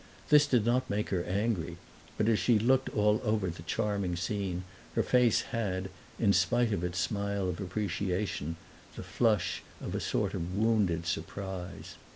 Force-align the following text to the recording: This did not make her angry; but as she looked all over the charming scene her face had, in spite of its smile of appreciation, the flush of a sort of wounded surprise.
This 0.29 0.47
did 0.47 0.65
not 0.65 0.89
make 0.89 1.09
her 1.09 1.23
angry; 1.25 1.77
but 2.17 2.27
as 2.27 2.39
she 2.39 2.57
looked 2.57 2.89
all 2.89 3.21
over 3.23 3.51
the 3.51 3.61
charming 3.61 4.15
scene 4.15 4.63
her 4.95 5.03
face 5.03 5.41
had, 5.41 5.91
in 6.17 6.33
spite 6.33 6.73
of 6.73 6.83
its 6.83 6.97
smile 6.97 7.47
of 7.47 7.61
appreciation, 7.61 8.55
the 8.95 9.03
flush 9.03 9.61
of 9.79 9.93
a 9.93 9.99
sort 9.99 10.33
of 10.33 10.55
wounded 10.57 11.05
surprise. 11.05 11.97